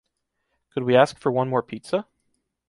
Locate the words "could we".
0.73-0.95